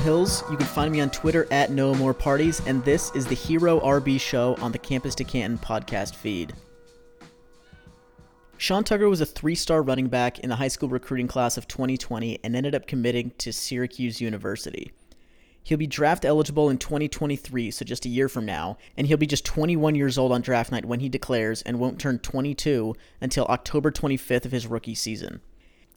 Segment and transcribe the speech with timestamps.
[0.00, 0.42] Hills.
[0.50, 3.80] You can find me on Twitter at No More Parties, and this is the Hero
[3.80, 6.54] RB Show on the Campus to Canton podcast feed.
[8.56, 11.68] Sean Tucker was a three star running back in the high school recruiting class of
[11.68, 14.92] 2020 and ended up committing to Syracuse University.
[15.62, 19.26] He'll be draft eligible in 2023, so just a year from now, and he'll be
[19.26, 23.44] just 21 years old on draft night when he declares and won't turn 22 until
[23.46, 25.40] October 25th of his rookie season.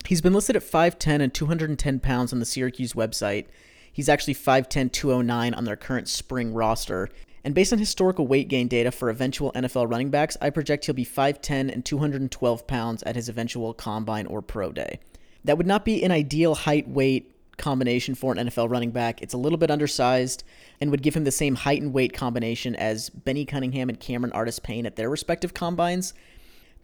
[0.05, 3.45] He's been listed at 5'10 and 210 pounds on the Syracuse website.
[3.93, 7.09] He's actually 5'10, 209 on their current spring roster.
[7.45, 10.95] And based on historical weight gain data for eventual NFL running backs, I project he'll
[10.95, 14.99] be 5'10 and 212 pounds at his eventual combine or pro day.
[15.45, 19.21] That would not be an ideal height weight combination for an NFL running back.
[19.21, 20.43] It's a little bit undersized
[20.81, 24.33] and would give him the same height and weight combination as Benny Cunningham and Cameron
[24.33, 26.13] Artis Payne at their respective combines.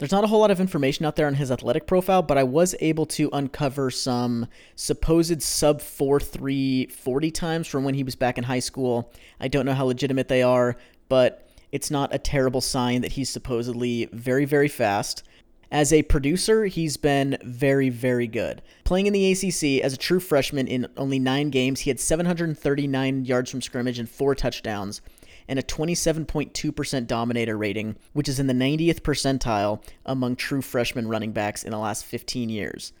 [0.00, 2.42] There's not a whole lot of information out there on his athletic profile, but I
[2.42, 8.38] was able to uncover some supposed sub 4.3 40 times from when he was back
[8.38, 9.12] in high school.
[9.40, 10.78] I don't know how legitimate they are,
[11.10, 15.22] but it's not a terrible sign that he's supposedly very, very fast.
[15.70, 18.62] As a producer, he's been very, very good.
[18.84, 23.26] Playing in the ACC as a true freshman in only nine games, he had 739
[23.26, 25.02] yards from scrimmage and four touchdowns
[25.50, 31.32] and a 27.2% dominator rating, which is in the 90th percentile among true freshman running
[31.32, 32.92] backs in the last 15 years.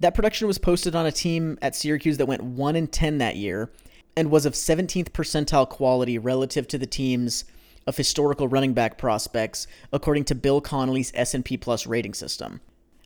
[0.00, 3.36] That production was posted on a team at Syracuse that went 1 and 10 that
[3.36, 3.72] year
[4.14, 7.46] and was of 17th percentile quality relative to the teams
[7.86, 12.60] of historical running back prospects according to Bill Connelly's S&P Plus rating system.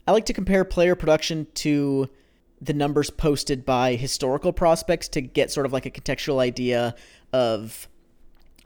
[0.08, 2.10] I like to compare player production to
[2.60, 6.96] the numbers posted by historical prospects to get sort of like a contextual idea
[7.32, 7.88] of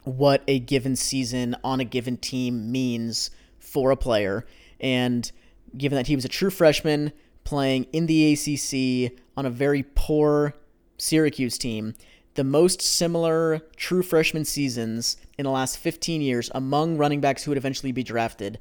[0.05, 4.45] what a given season on a given team means for a player.
[4.79, 5.29] And
[5.77, 7.11] given that he was a true freshman
[7.43, 10.55] playing in the ACC on a very poor
[10.97, 11.95] Syracuse team,
[12.35, 17.51] the most similar true freshman seasons in the last 15 years among running backs who
[17.51, 18.59] would eventually be drafted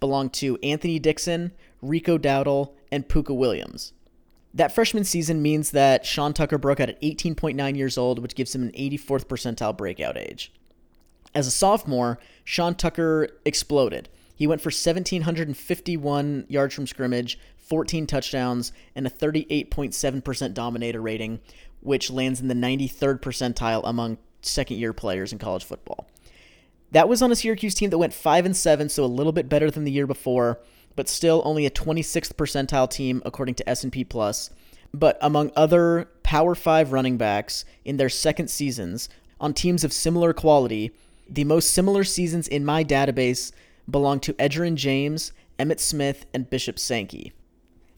[0.00, 3.92] belong to Anthony Dixon, Rico Dowdle, and Puka Williams.
[4.52, 8.54] That freshman season means that Sean Tucker broke out at 18.9 years old, which gives
[8.54, 10.52] him an 84th percentile breakout age.
[11.34, 14.08] As a sophomore, Sean Tucker exploded.
[14.34, 21.40] He went for 1,751 yards from scrimmage, 14 touchdowns, and a 38.7% dominator rating,
[21.80, 26.08] which lands in the 93rd percentile among second year players in college football.
[26.90, 29.48] That was on a Syracuse team that went 5 and 7, so a little bit
[29.48, 30.60] better than the year before,
[30.94, 34.50] but still only a 26th percentile team according to S&P Plus.
[34.92, 39.08] But among other Power 5 running backs in their second seasons
[39.40, 40.92] on teams of similar quality,
[41.32, 43.52] the most similar seasons in my database
[43.90, 47.32] belong to Edgerrin James, Emmitt Smith, and Bishop Sankey.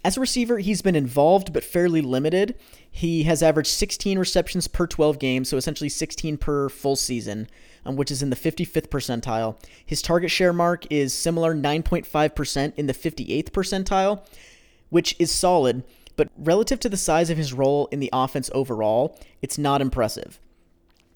[0.05, 2.55] As a receiver, he's been involved but fairly limited.
[2.91, 7.49] He has averaged 16 receptions per 12 games, so essentially 16 per full season,
[7.87, 9.56] um, which is in the 55th percentile.
[9.84, 14.25] His target share mark is similar, 9.5% in the 58th percentile,
[14.91, 15.83] which is solid,
[16.17, 20.39] but relative to the size of his role in the offense overall, it's not impressive.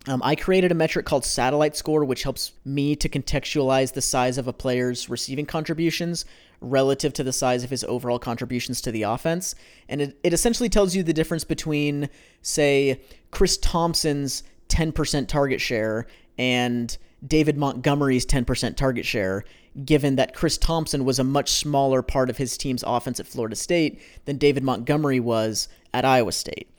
[0.09, 4.39] Um, I created a metric called satellite score, which helps me to contextualize the size
[4.39, 6.25] of a player's receiving contributions
[6.63, 9.55] relative to the size of his overall contributions to the offense.
[9.87, 12.09] And it, it essentially tells you the difference between,
[12.41, 13.03] say,
[13.33, 16.07] Chris Thompson's 10% target share
[16.39, 16.97] and
[17.27, 19.45] David Montgomery's 10% target share,
[19.85, 23.57] given that Chris Thompson was a much smaller part of his team's offense at Florida
[23.57, 26.71] State than David Montgomery was at Iowa State.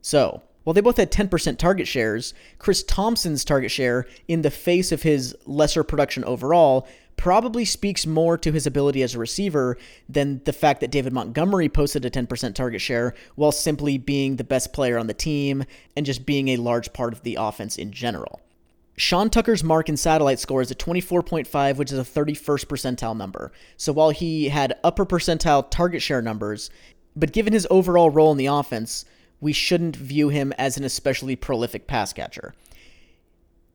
[0.00, 4.92] So, while they both had 10% target shares, Chris Thompson's target share, in the face
[4.92, 6.86] of his lesser production overall,
[7.16, 9.76] probably speaks more to his ability as a receiver
[10.08, 14.44] than the fact that David Montgomery posted a 10% target share while simply being the
[14.44, 15.64] best player on the team
[15.96, 18.40] and just being a large part of the offense in general.
[18.96, 23.52] Sean Tucker's mark in satellite score is a 24.5, which is a 31st percentile number.
[23.76, 26.70] So while he had upper percentile target share numbers,
[27.16, 29.04] but given his overall role in the offense,
[29.42, 32.54] we shouldn't view him as an especially prolific pass catcher.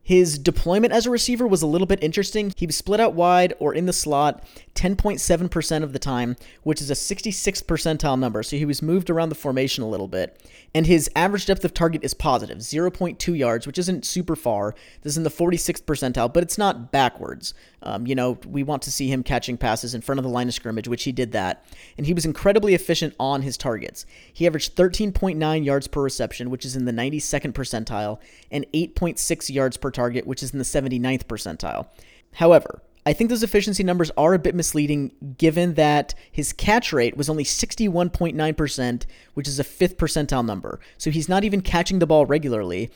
[0.07, 2.53] His deployment as a receiver was a little bit interesting.
[2.55, 4.41] He was split out wide or in the slot
[4.73, 8.41] 10.7% of the time, which is a 66th percentile number.
[8.41, 10.41] So he was moved around the formation a little bit.
[10.73, 14.75] And his average depth of target is positive, 0.2 yards, which isn't super far.
[15.01, 17.53] This is in the 46th percentile, but it's not backwards.
[17.83, 20.47] Um, you know, we want to see him catching passes in front of the line
[20.47, 21.65] of scrimmage, which he did that.
[21.97, 24.05] And he was incredibly efficient on his targets.
[24.31, 28.19] He averaged 13.9 yards per reception, which is in the 92nd percentile,
[28.51, 31.87] and 8.6 yards per target, which is in the 79th percentile.
[32.33, 37.15] However, I think those efficiency numbers are a bit misleading given that his catch rate
[37.15, 40.79] was only 61.9%, which is a fifth percentile number.
[40.97, 42.91] So he's not even catching the ball regularly.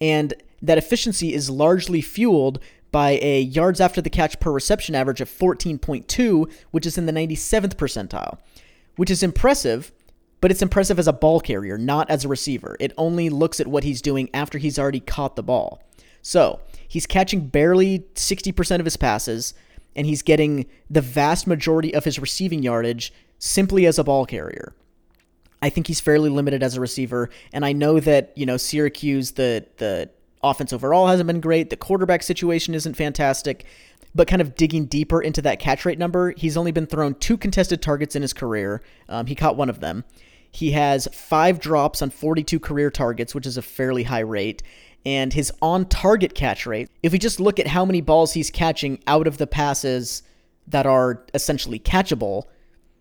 [0.00, 2.58] And that efficiency is largely fueled
[2.90, 7.12] by a yards after the catch per reception average of 14.2, which is in the
[7.12, 8.38] 97th percentile,
[8.96, 9.92] which is impressive,
[10.40, 12.76] but it's impressive as a ball carrier, not as a receiver.
[12.80, 15.82] It only looks at what he's doing after he's already caught the ball.
[16.22, 19.54] So he's catching barely 60% of his passes,
[19.94, 24.72] and he's getting the vast majority of his receiving yardage simply as a ball carrier.
[25.60, 29.32] I think he's fairly limited as a receiver, and I know that you know Syracuse
[29.32, 30.10] the the
[30.42, 31.70] offense overall hasn't been great.
[31.70, 33.64] The quarterback situation isn't fantastic,
[34.12, 37.36] but kind of digging deeper into that catch rate number, he's only been thrown two
[37.36, 38.82] contested targets in his career.
[39.08, 40.04] Um, he caught one of them.
[40.50, 44.62] He has five drops on 42 career targets, which is a fairly high rate.
[45.04, 48.50] And his on target catch rate, if we just look at how many balls he's
[48.50, 50.22] catching out of the passes
[50.68, 52.44] that are essentially catchable,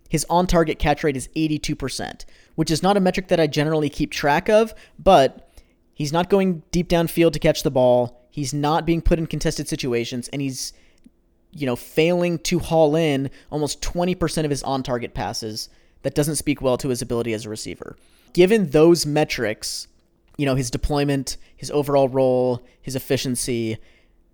[0.10, 2.26] his on target catch rate is 82%,
[2.56, 5.52] which is not a metric that I generally keep track of, but
[5.94, 8.28] he's not going deep downfield to catch the ball.
[8.32, 10.74] He's not being put in contested situations, and he's,
[11.52, 15.70] you know, failing to haul in almost 20% of his on target passes
[16.02, 17.96] that doesn't speak well to his ability as a receiver.
[18.34, 19.88] Given those metrics,
[20.38, 23.78] you know, his deployment, his overall role, his efficiency,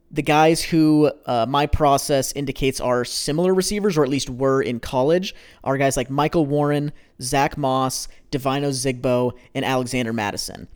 [0.09, 4.79] the guys who uh, my process indicates are similar receivers, or at least were in
[4.79, 10.67] college, are guys like Michael Warren, Zach Moss, Devine Ozigbo, and Alexander Mattison.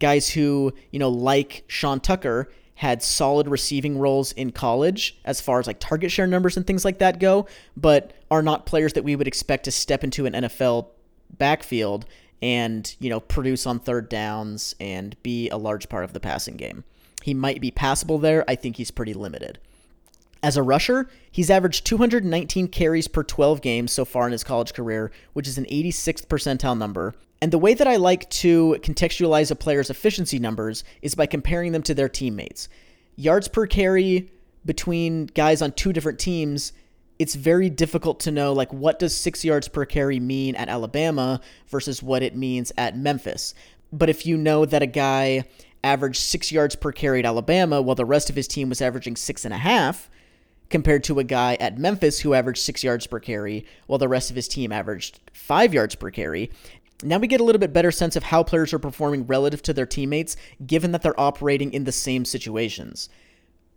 [0.00, 2.50] Guys who, you know, like Sean Tucker,
[2.80, 6.82] had solid receiving roles in college as far as like target share numbers and things
[6.82, 10.32] like that go, but are not players that we would expect to step into an
[10.32, 10.86] NFL
[11.36, 12.06] backfield
[12.42, 16.56] and, you know, produce on third downs and be a large part of the passing
[16.56, 16.84] game.
[17.22, 18.44] He might be passable there.
[18.48, 19.58] I think he's pretty limited.
[20.42, 24.72] As a rusher, he's averaged 219 carries per 12 games so far in his college
[24.72, 27.14] career, which is an 86th percentile number.
[27.42, 31.72] And the way that I like to contextualize a player's efficiency numbers is by comparing
[31.72, 32.68] them to their teammates.
[33.16, 34.30] Yards per carry
[34.64, 36.72] between guys on two different teams,
[37.20, 41.42] it's very difficult to know like what does 6 yards per carry mean at Alabama
[41.68, 43.52] versus what it means at Memphis.
[43.92, 45.44] But if you know that a guy
[45.84, 49.16] averaged 6 yards per carry at Alabama while the rest of his team was averaging
[49.16, 50.08] six and a half,
[50.70, 54.30] compared to a guy at Memphis who averaged six yards per carry, while the rest
[54.30, 56.50] of his team averaged five yards per carry.
[57.02, 59.74] Now we get a little bit better sense of how players are performing relative to
[59.74, 60.36] their teammates,
[60.66, 63.10] given that they're operating in the same situations.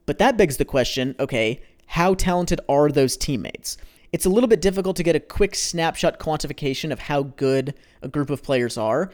[0.06, 1.62] But that begs the question okay,
[1.94, 3.78] how talented are those teammates?
[4.12, 8.07] It's a little bit difficult to get a quick snapshot quantification of how good a
[8.07, 9.12] group of players are,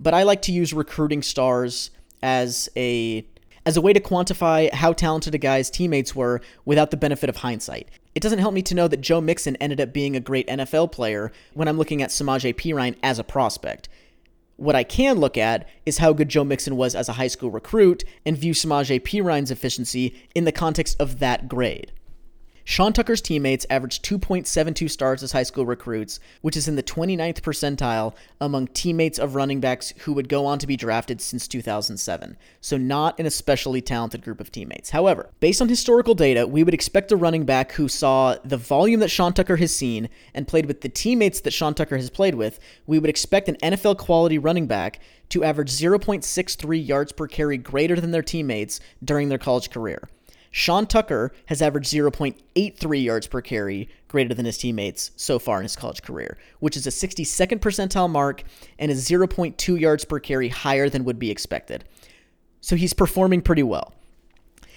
[0.00, 3.24] but I like to use recruiting stars as a
[3.64, 7.36] as a way to quantify how talented a guy's teammates were without the benefit of
[7.36, 7.88] hindsight.
[8.16, 10.90] It doesn't help me to know that Joe Mixon ended up being a great NFL
[10.90, 13.88] player when I'm looking at Samaje Perine as a prospect.
[14.56, 17.52] What I can look at is how good Joe Mixon was as a high school
[17.52, 21.92] recruit and view Samaje Perine's efficiency in the context of that grade.
[22.70, 27.40] Sean Tucker's teammates averaged 2.72 stars as high school recruits, which is in the 29th
[27.40, 32.36] percentile among teammates of running backs who would go on to be drafted since 2007.
[32.60, 34.90] So, not an especially talented group of teammates.
[34.90, 39.00] However, based on historical data, we would expect a running back who saw the volume
[39.00, 42.34] that Sean Tucker has seen and played with the teammates that Sean Tucker has played
[42.34, 47.56] with, we would expect an NFL quality running back to average 0.63 yards per carry
[47.56, 50.06] greater than their teammates during their college career.
[50.58, 55.62] Sean Tucker has averaged 0.83 yards per carry greater than his teammates so far in
[55.62, 58.42] his college career, which is a 62nd percentile mark
[58.76, 61.84] and is 0.2 yards per carry higher than would be expected.
[62.60, 63.94] So he's performing pretty well.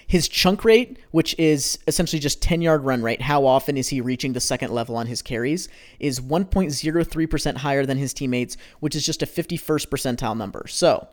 [0.05, 4.01] His chunk rate, which is essentially just 10 yard run rate, how often is he
[4.01, 5.67] reaching the second level on his carries,
[5.99, 10.67] is 1.03% higher than his teammates, which is just a 51st percentile number.
[10.67, 11.07] So,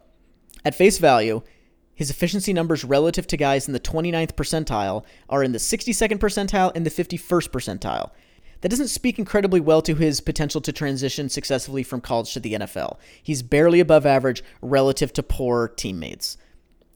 [0.62, 1.40] at face value,
[1.98, 6.70] his efficiency numbers relative to guys in the 29th percentile are in the 62nd percentile
[6.76, 8.10] and the 51st percentile.
[8.60, 12.54] That doesn't speak incredibly well to his potential to transition successfully from college to the
[12.54, 12.98] NFL.
[13.20, 16.38] He's barely above average relative to poor teammates.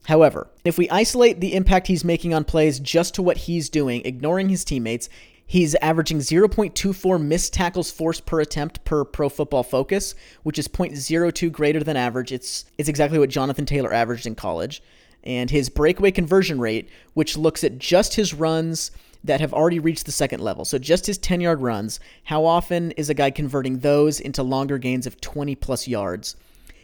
[0.05, 4.03] However, if we isolate the impact he's making on plays just to what he's doing,
[4.05, 5.09] ignoring his teammates,
[5.53, 11.53] He's averaging 0.24 missed tackles forced per attempt per Pro Football Focus, which is 0.02
[11.53, 12.33] greater than average.
[12.33, 14.83] It's it's exactly what Jonathan Taylor averaged in college.
[15.23, 18.93] And his breakaway conversion rate, which looks at just his runs
[19.25, 22.93] that have already reached the second level, so just his 10 yard runs, how often
[22.93, 26.35] is a guy converting those into longer gains of 20 plus yards?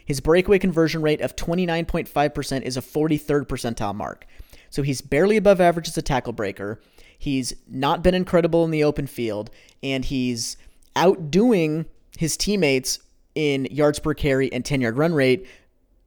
[0.05, 4.27] His breakaway conversion rate of 29.5% is a 43rd percentile mark.
[4.69, 6.79] So he's barely above average as a tackle breaker.
[7.19, 9.51] He's not been incredible in the open field,
[9.83, 10.55] and he's
[10.95, 11.85] outdoing
[12.17, 12.99] his teammates
[13.35, 15.45] in yards per carry and 10 yard run rate,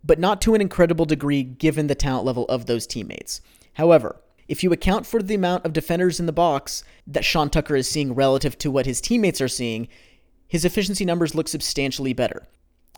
[0.03, 3.43] but not to an incredible degree given the talent level of those teammates.
[3.75, 4.17] However,
[4.49, 7.89] if you account for the amount of defenders in the box that Sean Tucker is
[7.89, 9.89] seeing relative to what his teammates are seeing,
[10.49, 12.49] his efficiency numbers look substantially better.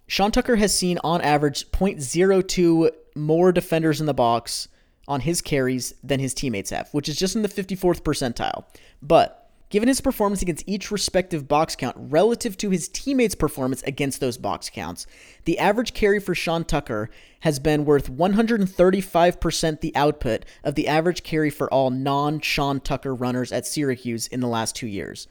[0.06, 4.68] Sean Tucker has seen on average 0.02 more defenders in the box
[5.06, 8.64] on his carries than his teammates have, which is just in the 54th percentile.
[9.02, 14.20] But given his performance against each respective box count relative to his teammates' performance against
[14.20, 15.06] those box counts,
[15.44, 21.22] the average carry for Sean Tucker has been worth 135% the output of the average
[21.22, 25.28] carry for all non Sean Tucker runners at Syracuse in the last two years.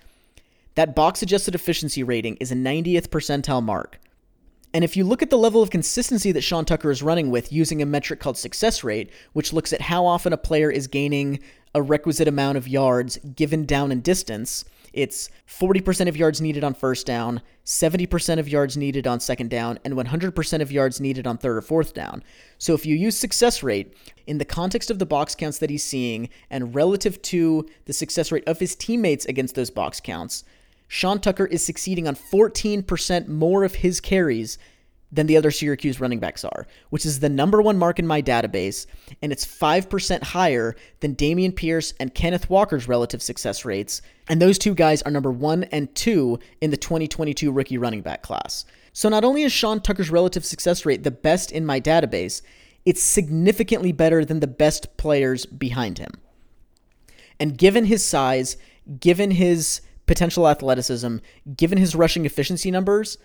[0.76, 4.00] That box adjusted efficiency rating is a 90th percentile mark.
[4.74, 7.54] And if you look at the level of consistency that Sean Tucker is running with
[7.54, 11.40] using a metric called success rate, which looks at how often a player is gaining
[11.76, 16.76] a requisite amount of yards given down and distance, it's 40% of yards needed on
[16.76, 21.38] first down, 70% of yards needed on second down, and 100% of yards needed on
[21.38, 22.24] third or fourth down.
[22.60, 23.96] So if you use success rate
[24.28, 28.32] in the context of the box counts that he's seeing and relative to the success
[28.32, 30.44] rate of his teammates against those box counts,
[30.94, 34.60] Sean Tucker is succeeding on 14% more of his carries
[35.12, 38.22] than the other Syracuse running backs are, which is the number one mark in my
[38.22, 38.86] database,
[39.20, 44.04] and it's 5% higher than Dameon Pierce and Kenneth Walker's relative success rates.
[44.30, 48.22] And those two guys are number one and two in the 2022 rookie running back
[48.22, 48.64] class.
[48.94, 52.44] So not only is Sean Tucker's relative success rate the best in my database,
[52.86, 56.12] it's significantly better than the best players behind him.
[57.40, 58.58] And given his size,
[59.00, 61.18] given his potential athleticism,
[61.56, 63.18] given his rushing efficiency numbers,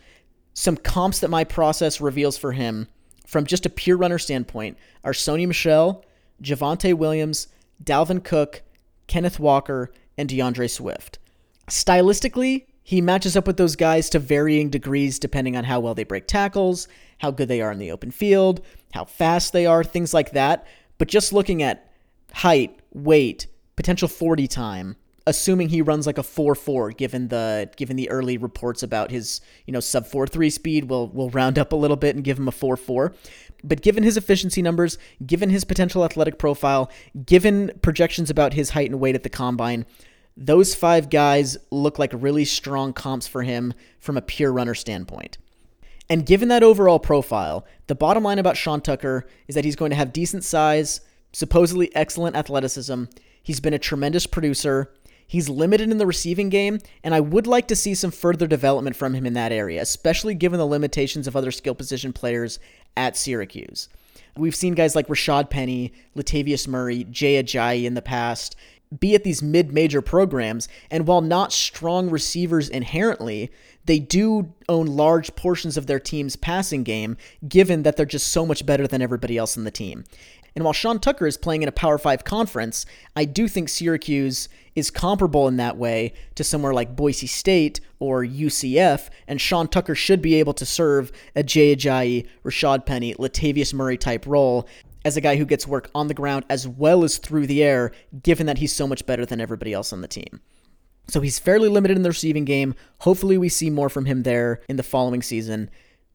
[0.55, 2.89] some comps that my process reveals for him
[3.29, 6.03] from just a pure runner standpoint are Sony Michel,
[6.43, 7.49] Javonte Williams,
[7.85, 8.63] Dalvin Cook,
[9.07, 11.19] Kenneth Walker, and D'Andre Swift.
[11.69, 16.05] Stylistically, he matches up with those guys to varying degrees depending on how well they
[16.05, 18.63] break tackles, how good they are in the open field,
[18.95, 20.67] how fast they are, things like that.
[20.97, 21.93] But just looking at
[22.33, 24.97] height, weight, potential 40 time,
[25.29, 29.73] assuming he runs like a 4-4 given the given the early reports about his you
[29.73, 32.53] know sub 4-3 speed we'll we'll round up a little bit and give him a
[32.53, 33.15] 4-4
[33.63, 36.91] but given his efficiency numbers given his potential athletic profile
[37.27, 39.85] given projections about his height and weight at the combine
[40.39, 45.37] those five guys look like really strong comps for him from a pure runner standpoint.
[46.09, 49.91] And given that overall profile the bottom line about Sean Tucker is that he's going
[49.91, 51.01] to have decent size
[51.33, 53.05] supposedly excellent athleticism.
[53.43, 54.93] He's been a tremendous producer.
[55.29, 58.97] He's limited in the receiving game, and I would like to see some further development
[58.97, 62.59] from him in that area, especially given the limitations of other skill position players
[62.97, 63.91] at Syracuse.
[64.37, 68.57] We've seen guys like Rashad Penny, Latavius Murray, Jay Ajayi in the past
[68.99, 73.51] be at these mid major programs, and while not strong receivers inherently,
[73.85, 77.17] they do own large portions of their team's passing game,
[77.47, 80.05] given that they're just so much better than everybody else in the team.
[80.55, 84.49] And while Sean Tucker is playing in a Power 5 conference, I do think Syracuse
[84.75, 89.95] is comparable in that way to somewhere like Boise State or UCF, and Sean Tucker
[89.95, 94.69] should be able to serve a Jay Ajayi, Rashad Penny, Latavius Murray type role
[95.05, 97.93] as a guy who gets work on the ground as well as through the air,
[98.23, 100.41] given that he's so much better than everybody else on the team.
[101.09, 102.75] So he's fairly limited in the receiving game.
[103.01, 105.71] Hopefully, we see more from him there in the following season.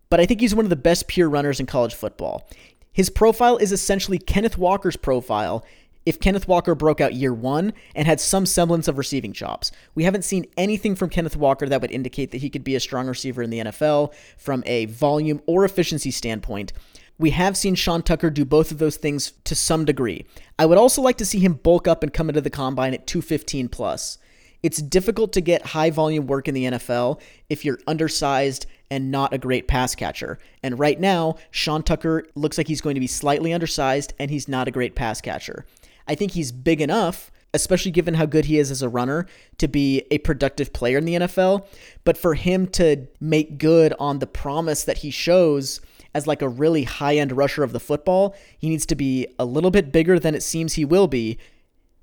[0.10, 2.48] But I think he's one of the best pure runners in college football.
[2.94, 5.66] His profile is essentially Kenneth Walker's profile,
[6.06, 9.72] if Kenneth Walker broke out year one and had some semblance of receiving chops.
[9.96, 12.80] We haven't seen anything from Kenneth Walker that would indicate that he could be a
[12.80, 16.74] strong receiver in the NFL from a volume or efficiency standpoint.
[17.18, 20.26] We have seen Sean Tucker do both of those things to some degree.
[20.58, 23.08] I would also like to see him bulk up and come into the combine at
[23.08, 24.18] 215 plus.
[24.62, 29.34] It's difficult to get high volume work in the NFL if you're undersized and not
[29.34, 30.38] a great pass catcher.
[30.62, 34.48] And right now, Sean Tucker looks like he's going to be slightly undersized and he's
[34.48, 35.66] not a great pass catcher.
[36.08, 39.26] I think he's big enough, especially given how good he is as a runner,
[39.58, 41.66] to be a productive player in the NFL.
[42.04, 45.82] But for him to make good on the promise that he shows
[46.14, 49.46] as like a really high end rusher of the football, he needs to be a
[49.46, 51.40] little bit bigger than it seems he will be,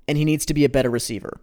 [0.09, 1.39] and he needs to be a better receiver.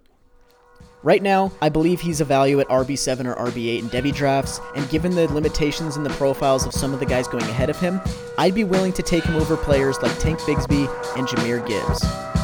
[1.04, 4.88] Right now, I believe he's a value at RB7 or RB8 in devy drafts, and
[4.90, 8.00] given the limitations in the profiles of some of the guys going ahead of him,
[8.36, 12.37] I'd be willing to take him over players like Tank Bigsby and Jahmyr Gibbs.